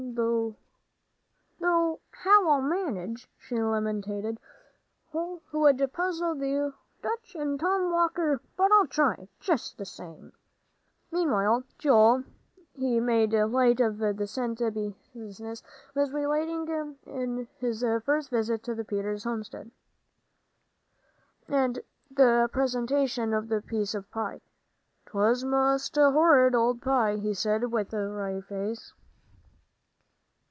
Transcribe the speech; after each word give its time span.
"Though 0.13 1.99
how 2.11 2.49
I'll 2.49 2.61
manage," 2.61 3.29
she 3.37 3.55
lamented, 3.61 4.39
"would 5.13 5.93
puzzle 5.93 6.35
the 6.35 6.73
Dutch 7.01 7.35
and 7.35 7.59
Tom 7.59 7.91
Walker. 7.91 8.41
But 8.57 8.71
I'll 8.71 8.87
try, 8.87 9.29
just 9.39 9.77
the 9.77 9.85
same." 9.85 10.33
Meanwhile, 11.11 11.63
Joel, 11.77 12.23
though 12.75 12.81
he 12.81 12.99
made 12.99 13.31
light 13.33 13.79
of 13.79 13.99
the 13.99 14.27
cent 14.27 14.59
business, 15.13 15.63
was 15.95 16.11
relating 16.11 16.65
his 17.59 17.81
visit 17.81 18.63
to 18.63 18.75
the 18.75 18.83
Peters' 18.85 19.23
homestead, 19.23 19.71
and 21.47 21.79
the 22.09 22.49
presentation 22.51 23.33
of 23.33 23.47
the 23.47 23.61
piece 23.61 23.95
of 23.95 24.11
pie. 24.11 24.41
"'Twas 25.05 25.45
most 25.45 25.95
horrid 25.95 26.55
old 26.55 26.81
pie," 26.81 27.15
he 27.15 27.33
said, 27.33 27.71
with 27.71 27.93
a 27.93 28.09
wry 28.09 28.41
face. 28.41 28.93